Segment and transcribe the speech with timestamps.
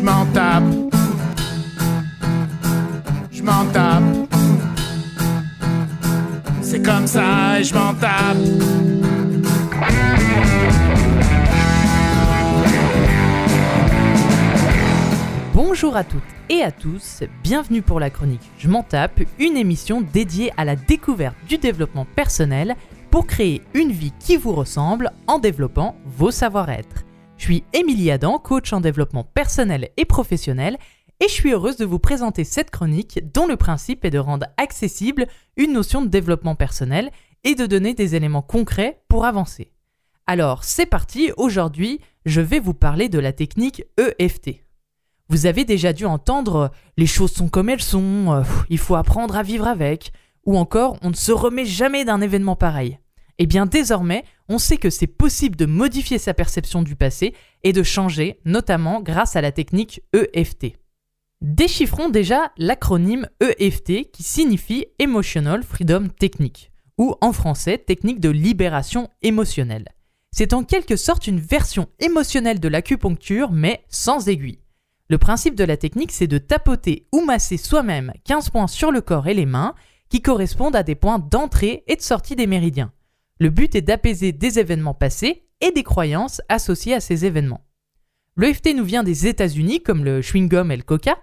[0.00, 0.64] Je m'en tape.
[3.30, 4.02] Je m'en tape.
[6.62, 8.38] C'est comme ça je m'en tape.
[15.52, 20.00] Bonjour à toutes et à tous, bienvenue pour la chronique Je m'en tape, une émission
[20.00, 22.74] dédiée à la découverte du développement personnel
[23.10, 27.04] pour créer une vie qui vous ressemble en développant vos savoir-être.
[27.40, 30.76] Je suis Émilie Adam, coach en développement personnel et professionnel,
[31.20, 34.46] et je suis heureuse de vous présenter cette chronique dont le principe est de rendre
[34.58, 35.26] accessible
[35.56, 37.10] une notion de développement personnel
[37.44, 39.72] et de donner des éléments concrets pour avancer.
[40.26, 44.62] Alors c'est parti, aujourd'hui je vais vous parler de la technique EFT.
[45.30, 49.34] Vous avez déjà dû entendre les choses sont comme elles sont, euh, il faut apprendre
[49.34, 50.12] à vivre avec,
[50.44, 52.98] ou encore on ne se remet jamais d'un événement pareil.
[53.42, 57.72] Eh bien désormais, on sait que c'est possible de modifier sa perception du passé et
[57.72, 60.76] de changer, notamment grâce à la technique EFT.
[61.40, 69.08] Déchiffrons déjà l'acronyme EFT qui signifie Emotional Freedom Technique, ou en français technique de libération
[69.22, 69.86] émotionnelle.
[70.32, 74.58] C'est en quelque sorte une version émotionnelle de l'acupuncture mais sans aiguille.
[75.08, 79.00] Le principe de la technique, c'est de tapoter ou masser soi-même 15 points sur le
[79.00, 79.74] corps et les mains
[80.08, 82.92] qui correspondent à des points d'entrée et de sortie des méridiens.
[83.40, 87.64] Le but est d'apaiser des événements passés et des croyances associées à ces événements.
[88.36, 91.18] L'EFT nous vient des États-Unis comme le chewing-gum et le coca,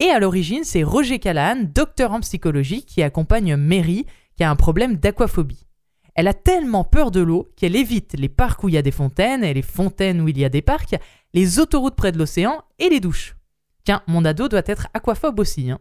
[0.00, 4.56] et à l'origine c'est Roger Callahan, docteur en psychologie, qui accompagne Mary qui a un
[4.56, 5.66] problème d'aquaphobie.
[6.14, 8.90] Elle a tellement peur de l'eau qu'elle évite les parcs où il y a des
[8.90, 10.96] fontaines et les fontaines où il y a des parcs,
[11.34, 13.36] les autoroutes près de l'océan et les douches.
[13.84, 15.70] Tiens, mon ado doit être aquaphobe aussi.
[15.70, 15.80] Hein.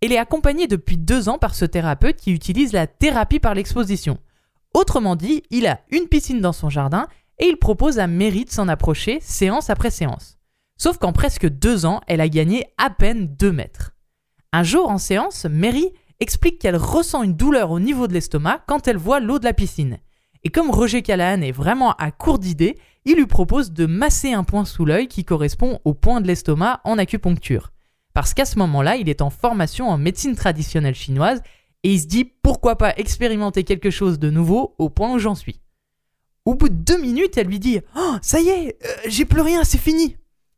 [0.00, 4.18] Elle est accompagnée depuis deux ans par ce thérapeute qui utilise la thérapie par l'exposition.
[4.74, 7.06] Autrement dit, il a une piscine dans son jardin
[7.38, 10.38] et il propose à Mary de s'en approcher séance après séance.
[10.78, 13.92] Sauf qu'en presque deux ans, elle a gagné à peine deux mètres.
[14.52, 15.90] Un jour en séance, Mary
[16.20, 19.52] explique qu'elle ressent une douleur au niveau de l'estomac quand elle voit l'eau de la
[19.52, 19.98] piscine.
[20.44, 24.44] Et comme Roger Callahan est vraiment à court d'idées, il lui propose de masser un
[24.44, 27.72] point sous l'œil qui correspond au point de l'estomac en acupuncture.
[28.14, 31.42] Parce qu'à ce moment-là, il est en formation en médecine traditionnelle chinoise
[31.82, 35.34] et il se dit pourquoi pas expérimenter quelque chose de nouveau au point où j'en
[35.34, 35.60] suis.
[36.44, 39.42] Au bout de deux minutes, elle lui dit Oh, ça y est, euh, j'ai plus
[39.42, 40.16] rien, c'est fini.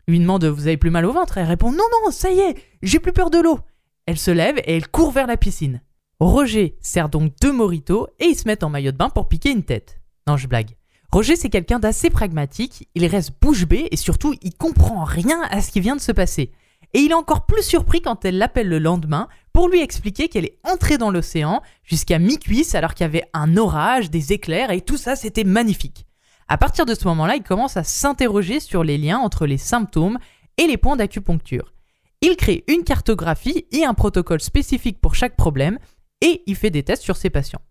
[0.08, 1.38] Lui demande Vous avez plus mal au ventre?
[1.38, 3.58] Elle répond Non, non, ça y est, j'ai plus peur de l'eau.
[4.06, 5.82] Elle se lève et elle court vers la piscine.
[6.20, 9.50] Roger sert donc deux moritos et ils se mettent en maillot de bain pour piquer
[9.50, 10.00] une tête.
[10.26, 10.76] Non, je blague.
[11.12, 15.60] Roger, c'est quelqu'un d'assez pragmatique, il reste bouche bée et surtout, il comprend rien à
[15.60, 16.50] ce qui vient de se passer.
[16.92, 20.44] Et il est encore plus surpris quand elle l'appelle le lendemain pour lui expliquer qu'elle
[20.44, 24.80] est entrée dans l'océan jusqu'à mi-cuisse alors qu'il y avait un orage, des éclairs et
[24.80, 26.06] tout ça, c'était magnifique.
[26.48, 30.18] À partir de ce moment-là, il commence à s'interroger sur les liens entre les symptômes
[30.58, 31.72] et les points d'acupuncture.
[32.20, 35.78] Il crée une cartographie et un protocole spécifique pour chaque problème
[36.20, 37.62] et il fait des tests sur ses patients.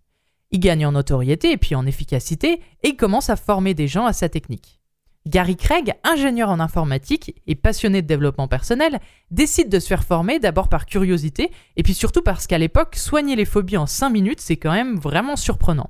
[0.52, 4.06] Il gagne en notoriété et puis en efficacité et il commence à former des gens
[4.06, 4.80] à sa technique.
[5.26, 9.00] Gary Craig, ingénieur en informatique et passionné de développement personnel,
[9.32, 13.38] décide de se faire former d'abord par curiosité et puis surtout parce qu'à l'époque, soigner
[13.38, 15.90] les phobies en 5 minutes, c'est quand même vraiment surprenant.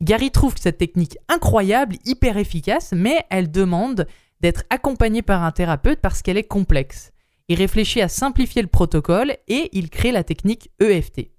[0.00, 4.06] Gary trouve cette technique incroyable, hyper efficace, mais elle demande
[4.40, 7.12] d'être accompagnée par un thérapeute parce qu'elle est complexe.
[7.48, 11.33] Il réfléchit à simplifier le protocole et il crée la technique EFT.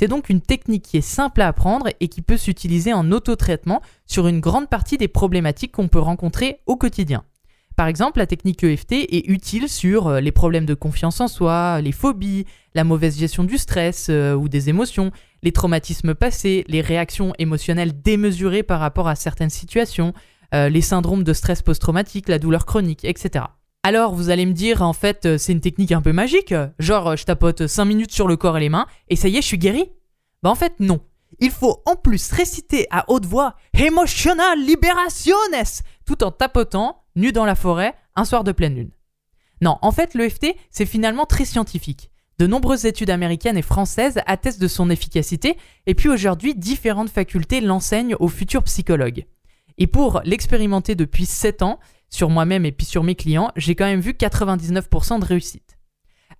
[0.00, 3.82] C'est donc une technique qui est simple à apprendre et qui peut s'utiliser en auto-traitement
[4.06, 7.22] sur une grande partie des problématiques qu'on peut rencontrer au quotidien.
[7.76, 11.82] Par exemple, la technique EFT est utile sur euh, les problèmes de confiance en soi,
[11.82, 15.10] les phobies, la mauvaise gestion du stress euh, ou des émotions,
[15.42, 20.14] les traumatismes passés, les réactions émotionnelles démesurées par rapport à certaines situations,
[20.54, 23.44] euh, les syndromes de stress post-traumatique, la douleur chronique, etc.
[23.82, 27.16] Alors vous allez me dire en fait euh, c'est une technique un peu magique, genre
[27.16, 29.46] je tapote 5 minutes sur le corps et les mains et ça y est je
[29.46, 29.90] suis guéri
[30.42, 31.00] Bah en fait non.
[31.38, 37.46] Il faut en plus réciter à haute voix Emotional Liberationes tout en tapotant, nu dans
[37.46, 38.90] la forêt, un soir de pleine lune.
[39.62, 42.10] Non, en fait l'EFT c'est finalement très scientifique.
[42.38, 45.56] De nombreuses études américaines et françaises attestent de son efficacité
[45.86, 49.24] et puis aujourd'hui différentes facultés l'enseignent aux futurs psychologues.
[49.78, 51.80] Et pour l'expérimenter depuis 7 ans,
[52.10, 55.78] sur moi-même et puis sur mes clients, j'ai quand même vu 99% de réussite.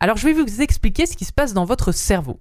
[0.00, 2.40] Alors je vais vous expliquer ce qui se passe dans votre cerveau.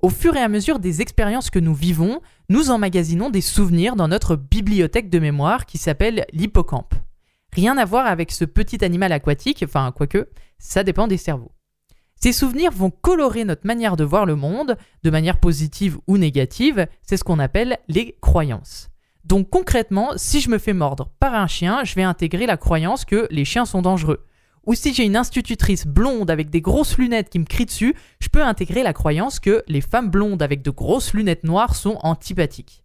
[0.00, 4.08] Au fur et à mesure des expériences que nous vivons, nous emmagasinons des souvenirs dans
[4.08, 6.94] notre bibliothèque de mémoire qui s'appelle l'hippocampe.
[7.52, 10.28] Rien à voir avec ce petit animal aquatique, enfin quoique,
[10.58, 11.52] ça dépend des cerveaux.
[12.16, 16.86] Ces souvenirs vont colorer notre manière de voir le monde, de manière positive ou négative,
[17.02, 18.90] c'est ce qu'on appelle les croyances.
[19.24, 23.04] Donc concrètement, si je me fais mordre par un chien, je vais intégrer la croyance
[23.04, 24.26] que les chiens sont dangereux.
[24.66, 28.28] ou si j'ai une institutrice blonde avec des grosses lunettes qui me crie dessus, je
[28.28, 32.82] peux intégrer la croyance que les femmes blondes avec de grosses lunettes noires sont antipathiques.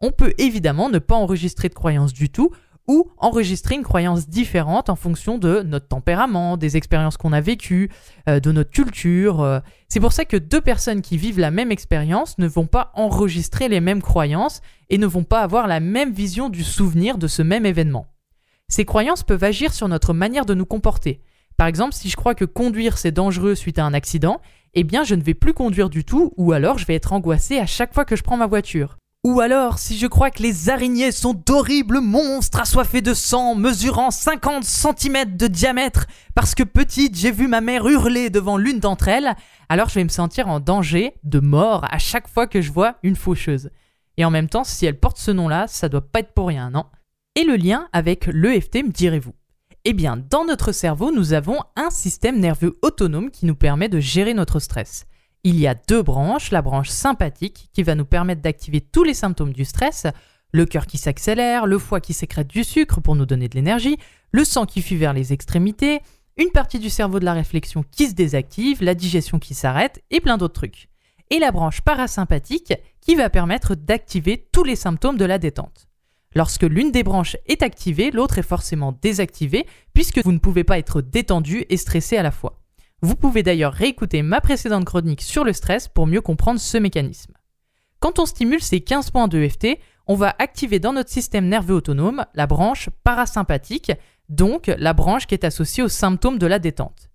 [0.00, 2.50] On peut évidemment ne pas enregistrer de croyance du tout,
[2.88, 7.90] ou enregistrer une croyance différente en fonction de notre tempérament, des expériences qu'on a vécues,
[8.28, 9.42] euh, de notre culture.
[9.42, 9.60] euh.
[9.88, 13.68] C'est pour ça que deux personnes qui vivent la même expérience ne vont pas enregistrer
[13.68, 17.42] les mêmes croyances et ne vont pas avoir la même vision du souvenir de ce
[17.42, 18.06] même événement.
[18.68, 21.20] Ces croyances peuvent agir sur notre manière de nous comporter.
[21.58, 24.40] Par exemple, si je crois que conduire c'est dangereux suite à un accident,
[24.74, 27.58] eh bien je ne vais plus conduire du tout ou alors je vais être angoissé
[27.58, 28.96] à chaque fois que je prends ma voiture.
[29.28, 34.10] Ou alors, si je crois que les araignées sont d'horribles monstres assoiffés de sang, mesurant
[34.10, 39.08] 50 cm de diamètre, parce que petite j'ai vu ma mère hurler devant l'une d'entre
[39.08, 39.36] elles,
[39.68, 42.96] alors je vais me sentir en danger de mort à chaque fois que je vois
[43.02, 43.68] une faucheuse.
[44.16, 46.70] Et en même temps, si elle porte ce nom-là, ça doit pas être pour rien,
[46.70, 46.86] non?
[47.34, 49.34] Et le lien avec l'EFT, me direz-vous?
[49.84, 54.00] Eh bien, dans notre cerveau, nous avons un système nerveux autonome qui nous permet de
[54.00, 55.04] gérer notre stress.
[55.44, 59.14] Il y a deux branches, la branche sympathique qui va nous permettre d'activer tous les
[59.14, 60.06] symptômes du stress,
[60.52, 63.98] le cœur qui s'accélère, le foie qui sécrète du sucre pour nous donner de l'énergie,
[64.32, 66.00] le sang qui fuit vers les extrémités,
[66.36, 70.20] une partie du cerveau de la réflexion qui se désactive, la digestion qui s'arrête et
[70.20, 70.88] plein d'autres trucs.
[71.30, 75.88] Et la branche parasympathique qui va permettre d'activer tous les symptômes de la détente.
[76.34, 80.78] Lorsque l'une des branches est activée, l'autre est forcément désactivée puisque vous ne pouvez pas
[80.78, 82.60] être détendu et stressé à la fois.
[83.00, 87.32] Vous pouvez d'ailleurs réécouter ma précédente chronique sur le stress pour mieux comprendre ce mécanisme.
[88.00, 89.78] Quand on stimule ces 15 points de EFT,
[90.08, 93.92] on va activer dans notre système nerveux autonome la branche parasympathique,
[94.28, 97.08] donc la branche qui est associée aux symptômes de la détente.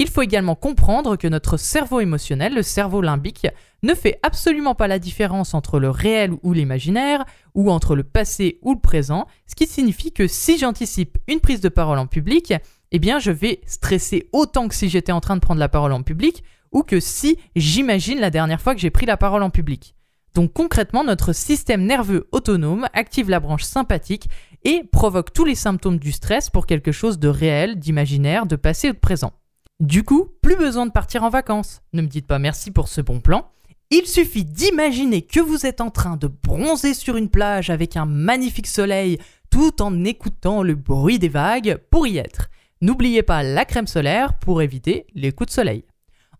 [0.00, 3.46] Il faut également comprendre que notre cerveau émotionnel, le cerveau limbique,
[3.84, 7.24] ne fait absolument pas la différence entre le réel ou l'imaginaire,
[7.54, 11.60] ou entre le passé ou le présent, ce qui signifie que si j'anticipe une prise
[11.60, 12.54] de parole en public,
[12.92, 15.92] eh bien je vais stresser autant que si j'étais en train de prendre la parole
[15.92, 19.50] en public, ou que si j'imagine la dernière fois que j'ai pris la parole en
[19.50, 19.94] public.
[20.34, 24.28] Donc concrètement, notre système nerveux autonome active la branche sympathique
[24.64, 28.88] et provoque tous les symptômes du stress pour quelque chose de réel, d'imaginaire, de passé
[28.88, 29.32] ou de présent.
[29.80, 31.82] Du coup, plus besoin de partir en vacances.
[31.92, 33.50] Ne me dites pas merci pour ce bon plan.
[33.90, 38.06] Il suffit d'imaginer que vous êtes en train de bronzer sur une plage avec un
[38.06, 39.18] magnifique soleil
[39.50, 42.48] tout en écoutant le bruit des vagues pour y être.
[42.82, 45.84] N'oubliez pas la crème solaire pour éviter les coups de soleil.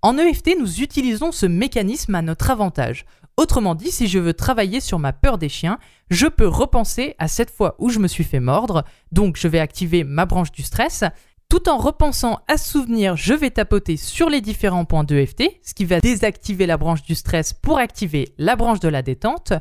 [0.03, 3.05] En EFT, nous utilisons ce mécanisme à notre avantage.
[3.37, 5.79] Autrement dit, si je veux travailler sur ma peur des chiens,
[6.11, 9.61] je peux repenser à cette fois où je me suis fait mordre, donc je vais
[9.61, 11.05] activer ma branche du stress,
[11.49, 15.75] tout en repensant à ce souvenir, je vais tapoter sur les différents points d'EFT, ce
[15.75, 19.53] qui va désactiver la branche du stress pour activer la branche de la détente,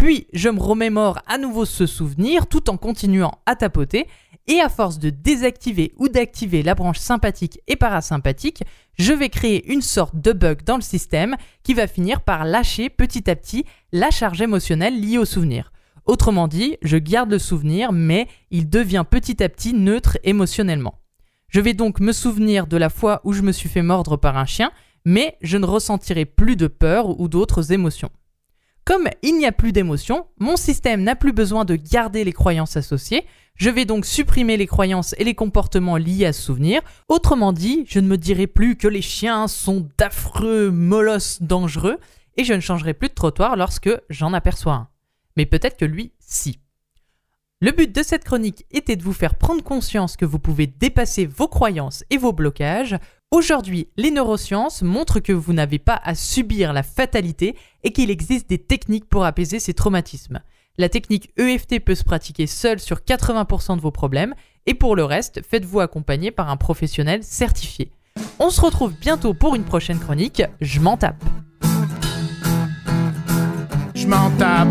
[0.00, 4.06] puis je me remémore à nouveau ce souvenir tout en continuant à tapoter,
[4.46, 8.64] et à force de désactiver ou d'activer la branche sympathique et parasympathique,
[8.98, 12.90] je vais créer une sorte de bug dans le système qui va finir par lâcher
[12.90, 15.72] petit à petit la charge émotionnelle liée au souvenir.
[16.06, 20.98] Autrement dit, je garde le souvenir, mais il devient petit à petit neutre émotionnellement.
[21.48, 24.36] Je vais donc me souvenir de la fois où je me suis fait mordre par
[24.36, 24.70] un chien,
[25.04, 28.10] mais je ne ressentirai plus de peur ou d'autres émotions.
[28.90, 32.76] Comme il n'y a plus d'émotions, mon système n'a plus besoin de garder les croyances
[32.76, 36.82] associées, je vais donc supprimer les croyances et les comportements liés à ce souvenir.
[37.06, 42.00] Autrement dit, je ne me dirai plus que les chiens sont d'affreux molosses dangereux,
[42.36, 44.88] et je ne changerai plus de trottoir lorsque j'en aperçois un.
[45.36, 46.58] Mais peut-être que lui, si.
[47.60, 51.26] Le but de cette chronique était de vous faire prendre conscience que vous pouvez dépasser
[51.26, 52.96] vos croyances et vos blocages.
[53.32, 58.50] Aujourd'hui, les neurosciences montrent que vous n'avez pas à subir la fatalité et qu'il existe
[58.50, 60.40] des techniques pour apaiser ces traumatismes.
[60.78, 64.34] La technique EFT peut se pratiquer seule sur 80% de vos problèmes
[64.66, 67.92] et pour le reste, faites-vous accompagner par un professionnel certifié.
[68.40, 71.22] On se retrouve bientôt pour une prochaine chronique, je m'en tape.
[73.94, 74.68] Je m'en tape.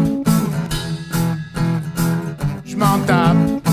[2.66, 3.69] Je m'en tape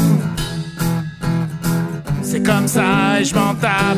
[2.37, 3.97] c'est comme ça et je m'en tape.